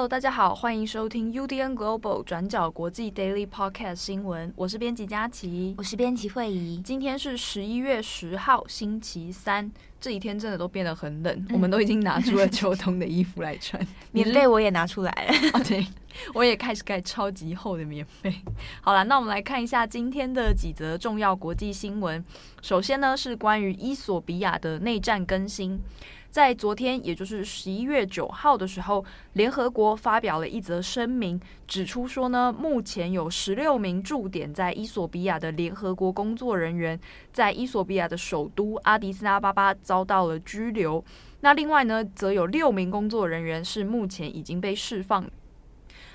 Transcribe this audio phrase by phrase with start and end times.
[0.00, 4.50] Hello，大家好，欢迎收听 UDN Global 转角国际 Daily Podcast 新闻。
[4.56, 6.80] 我是编辑佳琪，我是编辑慧仪。
[6.80, 9.70] 今天是十一月十号，星期三。
[10.00, 13.86] 这几天真的都变得很冷，嗯、我们都已经拿出了秋冬的衣服来穿。
[14.12, 15.86] 棉被我也拿出来了， 哦，对，
[16.32, 18.34] 我也开始盖超级厚的棉被。
[18.80, 22.24] 好了，那我们来看一下今天的几则重要国际新闻。
[22.62, 25.78] 首先呢，是关于伊索比亚的内战更新。
[26.30, 36.98] 在昨天，也就是十一月九号的时候，联合国发表了一则声明，指出说呢，目前有十六名驻点在伊索比亚的联合国工作人员，
[37.32, 41.04] 在伊索比亚的首都阿迪斯阿巴巴遭到了拘留。
[41.40, 45.28] 那另外呢，则有六名工作人员是目前已经被释放。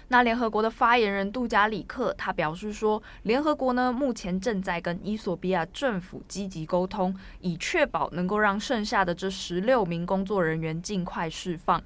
[0.10, 11.82] 那联合国的发言人杜加里克他表示说，联合国呢目前正在跟伊索比亚政府积极沟通，以确保能够让剩下的这十六名工作人员尽快释放。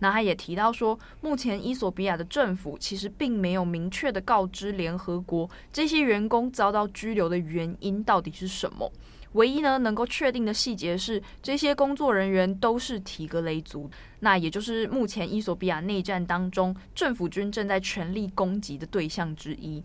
[0.00, 8.92] 那他也提到说，目前伊索比亚的政府其实并没有明确的告知联合国这些员工遭到拘留的原因到底是什么。
[9.32, 19.82] 唯一呢能够确定的细节是，这些工作人员都是提格雷族，那也就是目前伊索比亚内战当中政府军正在全力攻击的对象之一。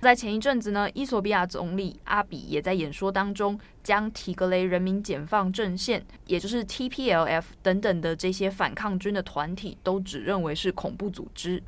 [0.00, 11.62] 在前一阵子呢，伊索比亚总理阿比也在演说当中，将提格雷人民解放阵线，也就是 TPLF 等等的这些反抗军的团体，都指认为是恐怖组织。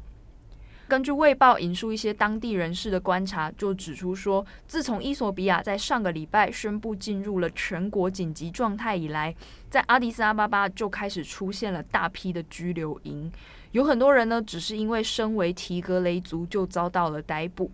[0.89, 9.35] 根据《卫报》引述一些当地人士的观察，就指出说，自从伊索比亚在上个礼拜宣布进入了全国紧急状态以来，
[9.69, 13.31] 在阿迪斯阿巴巴就开始出现了大批的拘留营，
[13.73, 17.69] 有很多人呢，只是因为身为提格雷族就遭到了逮捕。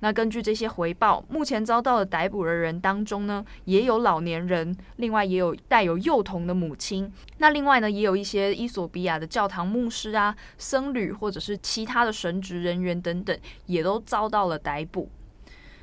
[0.00, 7.10] 那根据这些回报，目前遭到了逮捕的人当中呢，也有老年人，另外也有带有幼童的母亲。
[7.38, 15.08] 那另外呢，也有一些伊索比亚的教堂牧师啊、僧侣或者是其他的神职人员等等，也都遭到了逮捕。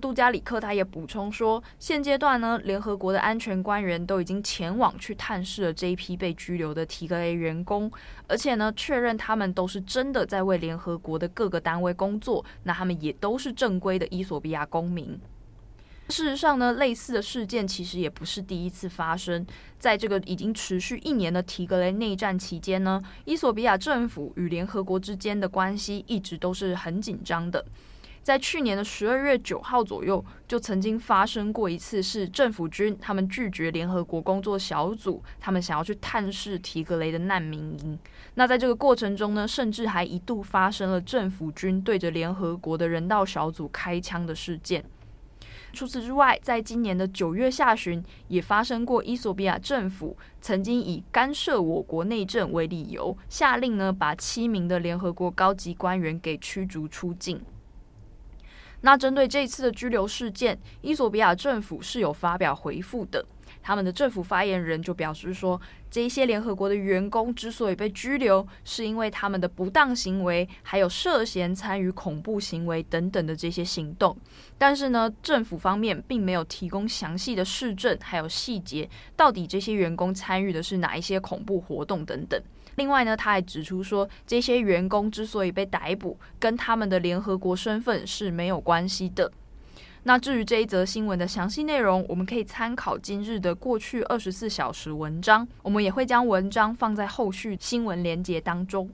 [0.01, 7.89] 杜加里克他也补充说，现阶段呢，联合国的安全官员都已经前往去探视了这一批被拘留的提格雷员工，
[8.27, 15.17] 而且呢，确认他们都是真的在为联合国的各个单位工作，那他们也都是正规的伊索比亚公民。
[16.09, 19.45] 事实上呢，类似的事件其实也不是第一次发生，
[19.79, 27.63] 在这个已经持续一年的提格雷内战期间呢，伊索比亚政府与联合国之间的关系一直都是很紧张的。
[28.23, 37.97] 在去年的十二月九号左右，就曾经发生过一次，是政府军他们拒绝联合国工作小组，他们想要去探视提格雷的难民营。
[38.35, 44.85] 那在这个过程中呢，甚至还一度发生了政府军对着联合国的人道小组开枪的事件。
[45.73, 57.41] 除此之外，在今年的九月下旬，也发生过伊索比亚政府曾经以干涉我国内政为理由，下令呢把七名的联合国高级官员给驱逐出境。
[58.81, 63.25] 那针对这次的拘留事件，伊索比亚政府是有发表回复的。
[63.63, 65.59] 他们的政府发言人就表示说，
[65.91, 74.17] 这一些联合国的员工之所以被拘留，是因为他们的不当行为，还有涉嫌参与恐怖行为等等的这些行动。
[74.57, 82.41] 但是呢，政府方面并没有提供详细的事证，还有细节，到底这些员工参与的是哪一些恐怖活动等等。
[82.75, 89.31] 另外呢，他还指出说，这些员工之所以被逮捕，跟他们的联合国身份是没有关系的。
[90.03, 98.89] 那至于这一则新闻的详细内容，我们可以参考今日的过去二十四小时文章，我们也会将文章放在后续新闻连接当中。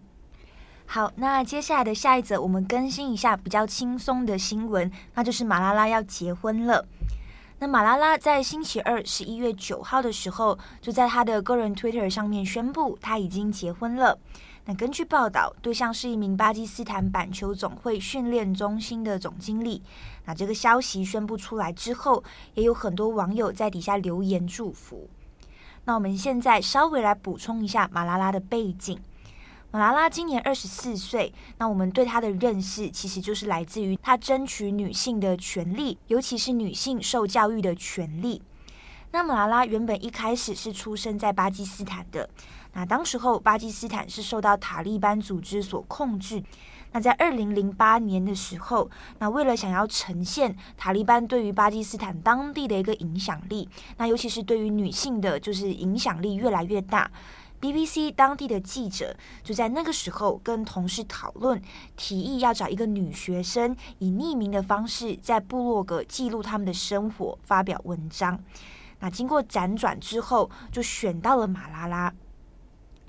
[0.85, 6.85] 好，那接下来的下一则，我们更新一下比较轻松的新闻，那就是马拉拉要结婚了。
[7.59, 14.19] 那马拉拉在星期二十一月九号的时候，就在他的个人 Twitter 上面宣布他已经结婚了。
[14.65, 19.81] 那根据报道，对象是一名巴基斯坦板球总会训练中心的总经理。
[20.25, 22.23] 那这个消息宣布出来之后，
[22.53, 25.09] 也有很多网友在底下留言祝福。
[25.85, 28.99] 那我们现在稍微来补充一下马拉拉的背景。
[29.69, 38.41] 马拉拉今年二十四岁，那我们对她的认识其实就是来自于她争取女性的权利，尤其是女性受教育的权利。
[39.11, 42.29] 那马拉拉原本一开始是出生在巴基斯坦的，
[42.73, 46.41] 那当时候巴基斯坦是受到塔利班组织所控制。
[46.93, 48.89] 那在二零零八年的时候，
[49.19, 53.67] 那为了想要呈现塔利班对于巴基斯坦当地的一个影响力，
[53.97, 57.11] 那尤其是对于女性的，就是影响力越来越大。
[57.59, 61.61] BBC 当地的记者就在那个时候跟同事讨论，
[61.95, 68.39] 提议要找一个女学生以匿名的方式在部落格记录他们的生活，发表文章。
[68.99, 72.13] 那经过辗转之后，就选到了马拉拉。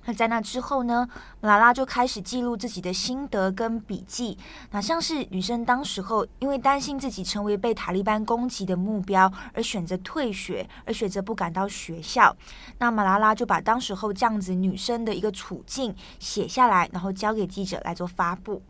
[0.08, 1.06] 那在那之后呢，
[1.42, 4.38] 马拉拉就开始记录自己的心得跟笔记。
[4.70, 12.34] 那像是女生当时候因为担心自己成为被塔利班攻击的目标，而选择退学，而选择不赶到学校。
[12.78, 18.62] 那马拉拉就把当时候这样子女生的一个处境写下来，然后交给记者来做发布。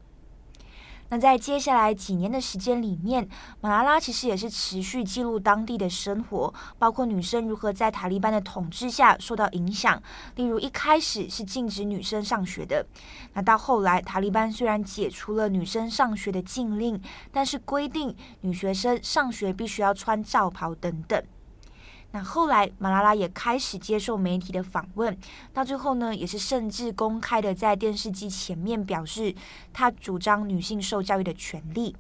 [1.11, 3.27] 那在接下来几年的时间里面，
[3.61, 10.03] 马拉拉其实也是持续记录当地的生活，包括女生如何在塔利班的统治下受到影响。
[10.37, 12.87] 例如一开始是禁止女生上学的，
[13.33, 17.01] 那到后来塔利班虽然解除了女生上学的禁令，
[17.33, 21.23] 但是规定女学生上学必须要穿罩袍等等。
[22.11, 25.17] 那后来，马拉拉也开始接受媒体的访问，
[25.53, 29.35] 到最后呢，也是甚至公开的在电视机前面表示，
[29.73, 31.95] 他主张女性受教育的权利。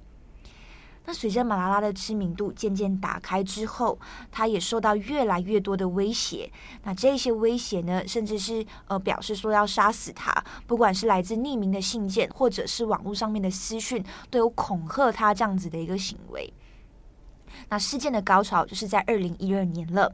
[1.05, 3.99] 那随着马拉拉的知名度渐渐打开之后，
[4.31, 6.51] 他也受到越来越多的威胁。
[6.85, 10.33] 那这些威胁呢，甚至是呃表示说要杀死他，
[10.67, 16.53] 不管是来自匿名的信件，或者是网络上面的私讯，都有恐吓他这样子的一个行为。
[17.69, 20.13] 那事件的高潮就是在二零一二年了。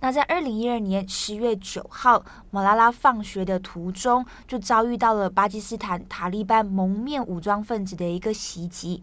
[0.00, 9.02] 那在二零一二年十月九号，马拉拉放学的途中就遭遇到了巴基斯坦塔利班蒙面武装分子的一个袭击。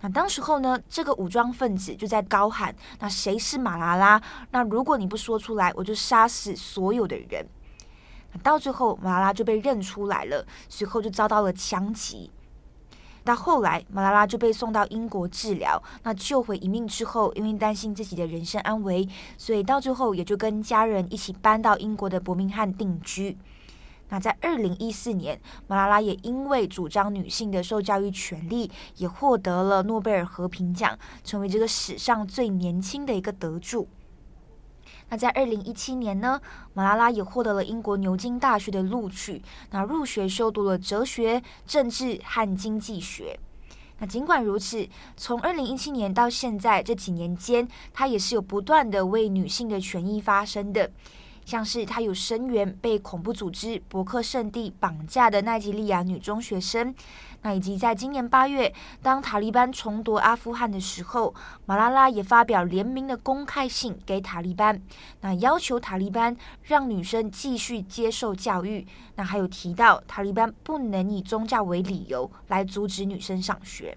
[0.00, 4.22] 那当时候呢，这个武装分子就在高喊：“那谁是马拉拉？
[4.50, 7.46] 那如果你不说出来，我就杀死所有的人。”
[8.44, 12.30] 到最后，马拉拉就被认出来了，随后就遭到了枪击。
[13.28, 15.82] 到后来，马拉拉就被送到英国治疗。
[16.02, 23.36] 那救回一命之后，因为担心自己的人身安危，所以到最后也就跟家人一起搬到英国的伯明翰定居。
[24.08, 33.86] 那在二零一四年，马拉拉也因为主张女性的受教育权利，也获得了诺贝尔和平奖，成为这个史上最年轻的一个得主。
[35.10, 36.40] 那在二零一七年呢，
[36.74, 43.38] 马拉拉也获得了英国牛津大学的录取，那入学修读了哲学、政治和经济学。
[44.00, 50.90] 那尽管如此，从二零一七年到现在这几年间，她也是有不断的为女性的权益发声的。
[51.48, 56.94] 像是他有声援被恐怖组织伯克圣地绑架的奈及利亚女中学生，
[57.40, 61.34] 那以及在今年八月，当塔利班重夺阿富汗的时候，
[61.64, 64.78] 马拉拉也发表联名的公开信给塔利班，
[65.22, 73.96] 那要求塔利班让女生继续接受教育，那还有提到塔利班不能以宗教为理由来阻止女生上学。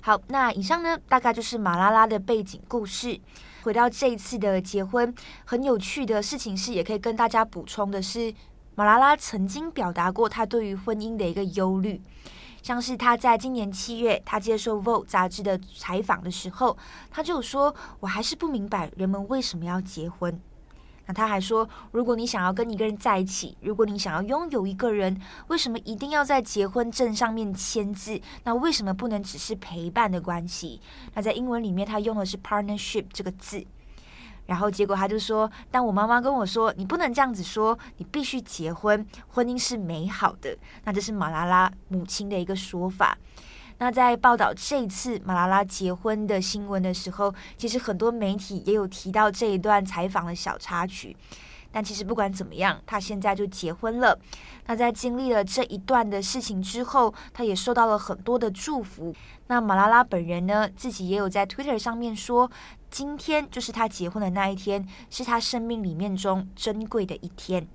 [0.00, 3.20] 好，那以上呢，大概就是马拉拉的背景故事。
[3.62, 5.14] 回到这一次的结婚，
[5.44, 8.34] 很有趣的事情是，也可以跟大家补充的是，
[8.74, 12.02] 马拉拉曾经表达过她对于婚姻的一个忧虑，
[12.62, 16.76] 像是她在今年七月，她接受《Vogue》杂志的采访的时候，
[17.10, 20.40] 她就说：“我还是不明白人们为什么要结婚。”
[21.12, 28.20] 他还说，如果你想要跟一个人在一起，如果你想要拥有一个人，为什么一定要在结婚证上面签字？
[28.44, 30.80] 那为什么不能只是陪伴的关系？
[31.14, 33.64] 那在英文里面，他用的是 partnership 这个字。
[34.46, 40.58] 然后结果他就说，当我妈妈跟我说，你不能这样子说，你必须结婚，婚姻是美好的。
[40.84, 43.16] 那这是马拉拉母亲的一个说法。
[43.82, 51.16] 那在报道这次马拉拉结婚的新闻的时候，其实很多媒体也有提到这一段采访的小插曲。
[51.72, 54.16] 但其实不管怎么样，他现在就结婚了。
[54.66, 59.12] 那在经历了这一段的事情之后，他也受到了很多的祝福。
[59.48, 62.48] 那马拉拉本人呢，自己也有在 Twitter 上面说，
[62.88, 67.66] 今天就是他结婚的那一天，是他生命里面中珍贵的一天。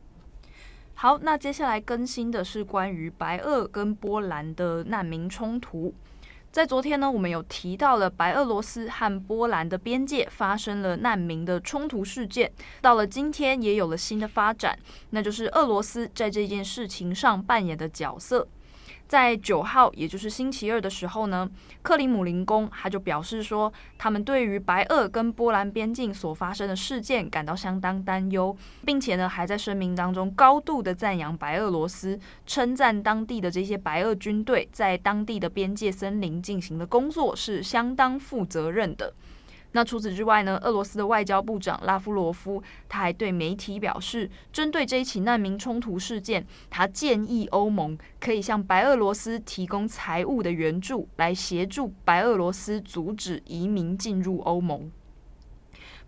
[1.00, 5.94] 好，那接下来更新的是关于白俄跟波兰的难民冲突。
[6.52, 12.52] 在昨天呢，我们有提到了白俄罗斯和波兰的边界发生了难民的冲突事件。
[12.82, 14.76] 到了今天，也有了新的发展，
[15.12, 18.48] 那就是俄罗斯在这件事情上扮演的角色。
[19.08, 21.50] 在九号，也就是星期二的时候呢，
[21.82, 39.14] 克里姆林宫他就表示说，他们对于白俄跟波兰边境所发生的事件感到相当担忧，并且呢，还在声明当中高度的赞扬白俄罗斯，称赞当地的这些白俄军队在当地的边界森林进行的工作是相当负责任的。
[39.78, 54.92] 那除此之外呢，俄罗斯的外交部长拉夫罗夫他还对媒体表示，针对这一起难民冲突事件，他建议欧盟可以向白俄罗斯提供财务的援助，来协助白俄罗斯阻止移民进入欧盟。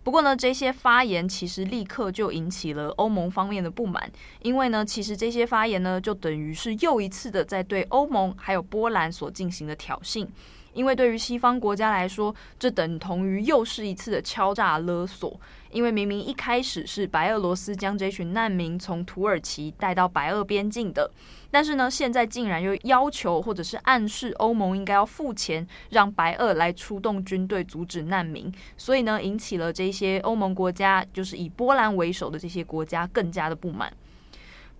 [0.02, 4.10] 不过呢，这些发言其实立刻就引起了欧盟方面的不满，
[4.42, 10.26] 因为呢，其实这些发言呢，就等于是又一次的在对欧盟还有波兰所进行的挑衅。
[10.72, 15.40] 因为对于西方国家来说，这等同于又是一次的敲诈勒索。
[15.72, 21.08] 因为明明一开始是白俄罗斯将这群难民从土耳其带到白俄边境的，
[21.48, 33.92] 但是呢，现在竟然又要求或者是暗示欧盟应该要付钱，让白俄来出动军队阻止难民，所以呢，引起了这些欧盟国家，就是以波兰为首的这些国家更加的不满。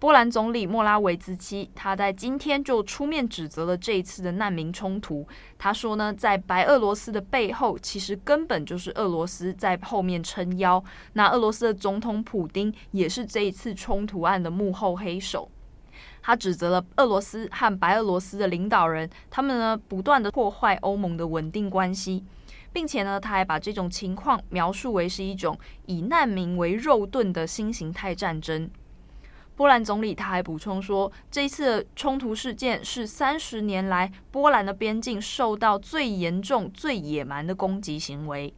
[0.00, 5.28] 波兰总理莫拉维兹基，他在今天就出面指责了这一次的难民冲突。
[5.58, 10.82] 他说呢，在白俄罗斯的背后，其实根本就是俄罗斯在后面撑腰。
[11.12, 15.50] 那俄罗斯的总统普丁也是这一次冲突案的幕后黑手。
[16.22, 22.24] 他指责了俄罗斯和白俄罗斯的领导人，他们呢不断的破坏欧盟的稳定关系，
[22.72, 28.70] 并且呢，他还把这种情况描述为是一种以难民为肉盾的新形态战争。
[29.60, 38.54] 波兰总理他还补充说，这一次的冲突事件是三十年来波兰的边境受到最严重、最野蛮的攻击行为。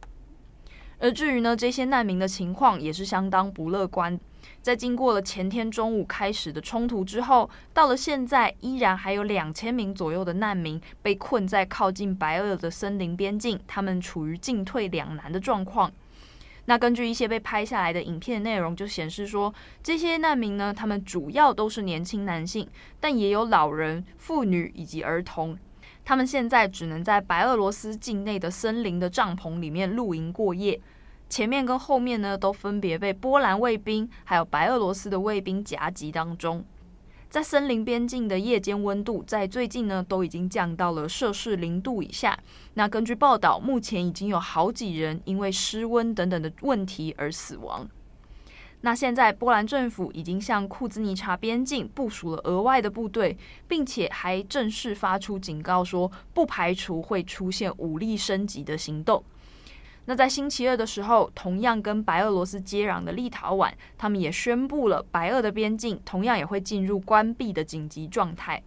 [0.99, 4.17] 而至于呢，这些难民的情况也是相当不乐观。
[4.61, 15.91] 在经过了前天中午开始的冲突之后，到了现在，依然还有两千名左右的难民被困在靠近白俄的森林边境，他们处于进退两难的状况。
[16.65, 22.67] 那根据一些被拍下来的影片内容，就显示说，这些难民呢，他们主要都是年轻男性，
[22.99, 25.57] 但也有老人、妇女以及儿童。
[26.05, 30.79] 他们现在只能在白俄罗斯境内的森林的帐篷里面露营过夜，
[31.29, 36.63] 前面跟后面呢，都分别被波兰卫兵还有白俄罗斯的卫兵夹击当中。
[37.33, 42.37] 在森林边境的夜间温度，在最近呢都已经降到了摄氏零度以下。
[42.75, 47.89] 那根据报道，目前已经有好几人因为失温等等的问题而死亡。
[48.81, 53.35] 那现在波兰政府已经向库兹尼察边境部署了额外的部队，
[53.67, 59.23] 并且还正式发出警告说，不排除会出现武力升级的行动。
[60.05, 68.61] 那在星期二的时候，同样跟白俄罗斯接壤的立陶宛，他们也宣布了白俄的边境同样也会进入关闭的紧急状态。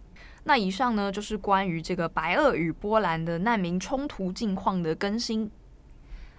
[0.45, 5.51] 那以上呢，就是关于这个白俄与波兰的难民冲突近况的更新。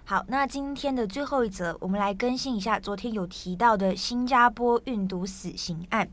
[0.03, 6.09] 好，那今天的最后一则，我们来更新一下昨天有提到的新加坡运毒死刑案。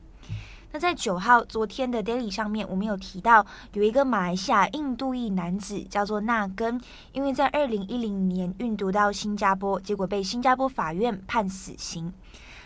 [0.77, 6.79] 那在九号昨天的 Daily 上面，我们有提到有一个马来西亚印度裔男子叫做纳根，
[7.13, 12.13] 因为在二零一零年运毒到新加坡，结果被新加坡法院判死刑。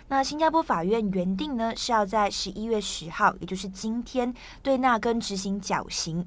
[0.08, 6.26] 那新加坡法院原定呢是要在十一月十号，也就是今天对纳根执行绞刑。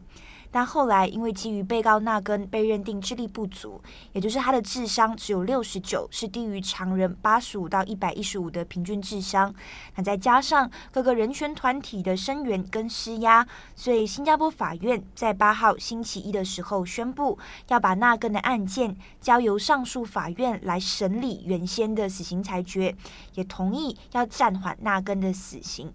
[0.54, 3.82] 但后来，因为基于被告纳根被认定智力不足，
[4.12, 9.52] 也就是他的智商只有六十九，是低于常人八十五到一百一十五的平均智商。
[9.96, 13.44] 那再加上各个人权团体的声援跟施压，
[13.76, 22.96] 所以新加坡法院在八号星期一的时候宣布，要把纳根的案件交由上诉法院来审理原先的死刑裁决，
[23.34, 25.92] 也同意要暂缓纳根的死刑。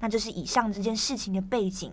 [0.00, 1.92] 那这是以上这件事情的背景。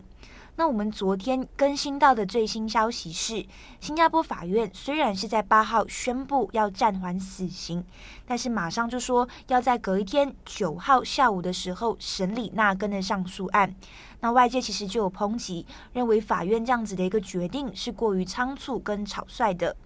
[0.60, 3.46] 那我们昨天更新到的最新消息是，
[3.80, 7.86] 新加坡法院虽然是在八号宣布要暂缓死刑，
[8.26, 13.76] 但是马上就说要在隔一天九号下午的时候审理纳根的上诉案。
[14.22, 19.78] 那外界其实就有抨击，认为法院这样子的一个决定是过于仓促跟草率的。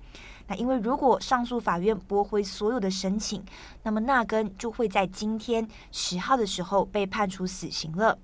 [0.48, 3.44] 那因为如果上诉法院驳回所有的申请，
[3.84, 8.18] 那么纳根就会在今天十号的时候被判处死刑了。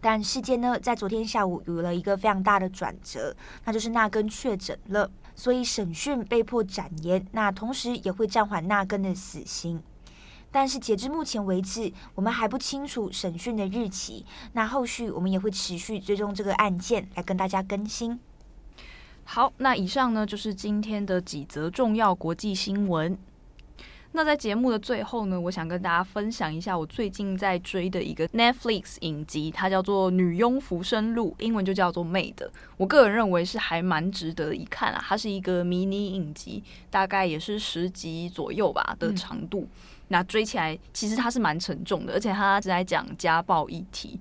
[0.00, 9.82] 但事件呢，在昨天下午有了一个非常大的转折，那就是纳根确诊了，所以审讯被迫展延，那同时也会暂缓纳根的死刑。
[10.50, 18.18] 但是截至目前为止，我们还不清楚审讯的日期，那后续我们也会持续追踪这个案件，来跟大家更新。
[19.24, 23.18] 好，那以上呢，就是今天的几则重要国际新闻。
[24.12, 32.34] 那在节目的最后呢，我想跟大家分享一下我最近在追的一个 Netflix 影集，它叫做《女佣浮生录》，英文就叫做《Maid》。
[32.76, 39.60] 我个人认为是还蛮值得一看啊，它是一个迷你影集，大概也是十集左右吧的长度。
[39.60, 39.68] 嗯、
[40.08, 44.18] 那追起来其实它是蛮沉重的，而且它是在讲家暴议题。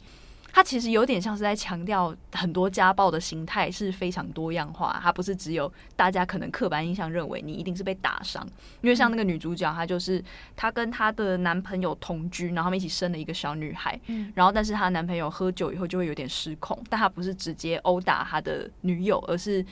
[0.57, 8.43] 它其实有点像是在强调很多家暴的形态是非常多样化，它不是只有大家可能刻板印象认为你一定是被打伤，
[8.81, 10.19] 因为像那个女主角，她就是
[10.55, 14.01] 她跟她的男朋友同居，然后他们一起生了一个小女孩，
[14.33, 19.63] 然后但是她男朋友喝酒以后就会有点失控，但他不是直接殴打他的女友，而是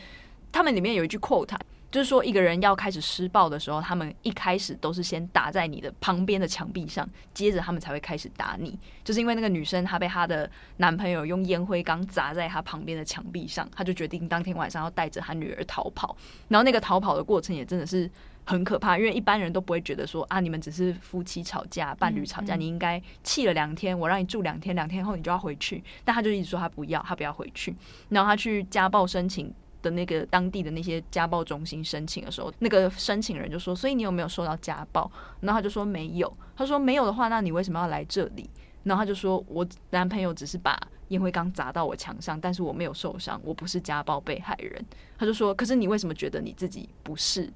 [0.51, 1.58] 他们里面有一句 quote。
[1.95, 8.77] 就是说，一个人要开始施暴的时候，他们一开始都是先打在你的旁边的墙壁上，接着他们才会开始打你。
[9.01, 16.13] 就是因为那个女生她被她的男朋友用烟灰缸砸在她旁边的墙壁上，她就决定当天晚上要带着她女儿逃跑。
[16.49, 18.11] 然后那个逃跑的过程也真的是
[18.43, 25.81] 很可怕，因为一般人都不会觉得说啊，你们只是夫妻吵架、伴侣吵架，你应该气了两天，我让你住两天，两天后你就要回去。
[26.03, 27.73] 但他就一直说他不要，他不要回去。
[28.09, 29.49] 然后他去家暴申请。
[29.86, 35.10] 的那个当地的那些家暴中心申请的时候，那个申请人就说：“所以你有没有受到家暴？”
[35.42, 38.50] 然后他就说：“没有。”他说：“没有的话，那你为什么要来这里？”
[38.84, 40.75] 然后他就说：“我男朋友只是把
[41.10, 44.84] 烟灰缸砸到我墙上，但是我没有受伤，我不是家暴被害人。”
[45.18, 47.48] 他就说：“可是你为什么觉得你自己不是？”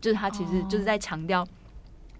[0.00, 1.46] 就是他其实就是在强调。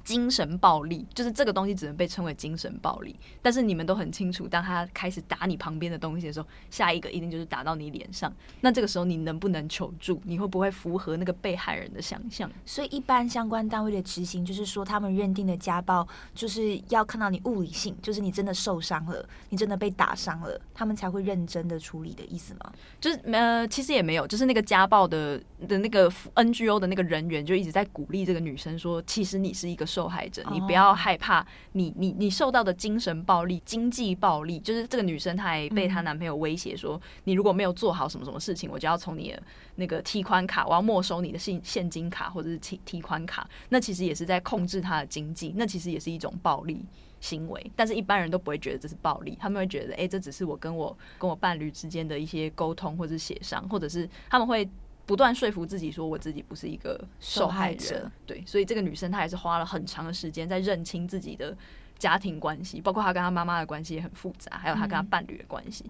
[0.05, 3.15] 精神暴力就是这个东西，只能被称为精神暴力。
[3.41, 8.33] 但是你们都很清楚，当他开始打你旁边的东西的时候，下一个一定就是打到你脸上。
[8.61, 10.21] 那这个时候你能不能求助？
[10.25, 12.51] 你会不会符合那个被害人的想象？
[12.67, 22.73] 所以一般相关单位的执行，就是说他们认定的家暴，就是要看到你物理性，就是你真的受伤了，你真的被打伤了，他们才会认真的处理的意思吗？
[23.01, 29.87] 就是呃，其实也没有，就是那个家暴的的那个 NGO 的那个人员就一直在鼓励这个女生说，其实你是一个。
[29.93, 39.43] 受害者，你不要害怕你，你你你受到的精神暴力、经济暴力，就是这个女生她还被她男朋友威胁说，你如果没有做好什么什么事情，我就要从你的
[39.75, 43.47] 那个提款卡，我要没收你的现现金卡或者是提提款卡。
[43.69, 46.83] 那其实也是在控制她的经济，那其实也是一种暴力
[47.21, 47.71] 行为。
[47.77, 54.69] 但是一般人都不会觉得这是暴力，他们会觉得，哎，这只是我跟我跟我伴侣之间的一些沟通或者协商，或者是他们会。
[55.05, 61.57] 不断说服自己说，我自己不是一个受害者，对，所以这个女生她也是花了很长的时间在认清自己的
[61.99, 65.85] 家庭关系，包括她跟她妈妈的关系也很复杂，还有她跟她伴侣的关系。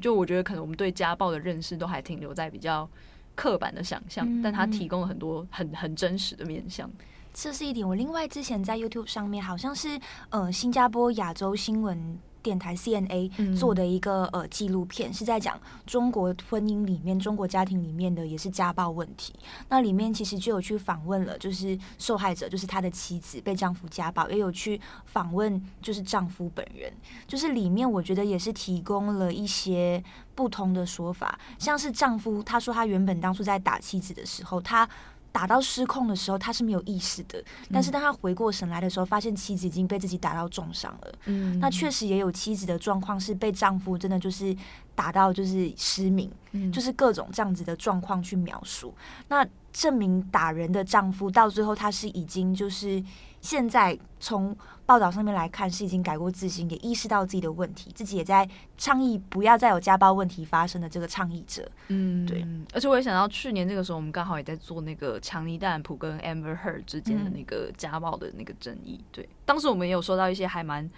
[0.00, 2.88] 就我觉得可能我们对家暴的认识都还停留在比较
[3.34, 6.90] 刻板的想象，但她提供了很多很很真实的面向。
[7.32, 7.86] 这是一点。
[7.86, 10.00] 我另外之前在 YouTube 上面好像是
[10.30, 12.18] 呃新加坡亚洲新闻。
[12.44, 19.34] 电台 CNA 做的一个呃纪录片，是在讲中国婚姻里面、中国家庭里面的也是家暴问题。
[19.70, 26.92] 那里面其实就有去访问了，就是受害者，就是他的妻子被丈夫家暴，也有去访问就是丈夫本人。
[27.26, 34.86] 就是里面我觉得也是提供了一些不同的说法，像是丈夫他说他原本当初在打妻子的时候，他。
[35.34, 37.42] 打到失控的时候，他是没有意识的。
[37.72, 41.12] 但是当他回过神来的时候，发现妻子已经被自己打到重伤了。
[41.24, 44.56] 嗯，那确实也有妻子的状况是被丈夫真的就是
[44.94, 48.94] 打到就是失明，嗯，就是各种这样子的状况去描述。
[49.26, 53.02] 那证明打人的丈夫到最后他是已经就是。
[53.44, 61.70] 现在从报道上面来看，是已经改过自新，也意识到自己的问题，自己也在倡议不要再有家暴问题发生的这个倡议者。
[61.88, 62.42] 嗯，对。
[62.72, 68.98] 而且我也想到去年这个时候，我们刚好也在做那个强尼戴普跟 Amber Heard 之间的那个家暴的那个争议。
[69.12, 70.90] 对，当时我们也有收到一些还蛮。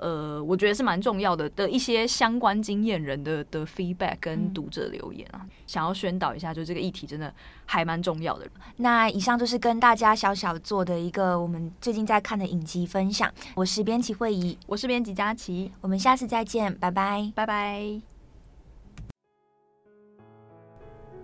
[0.00, 7.32] 呃，我觉得是蛮重要的的一些相关经验人的的 feedback 跟读者留言啊，嗯、想要宣导一下，就这个议题真的
[7.66, 8.46] 还蛮重要的。
[8.78, 13.30] 那以上就是跟大家小小做的一个我们最近在看的影集分享。
[13.54, 18.00] 我是编辑惠仪，我是编辑佳琪，我们下次再见，拜拜，拜拜。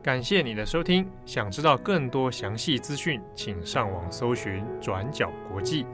[0.03, 5.87] 感谢你的收听，想知道更多详细资讯，请上网搜寻转角国际。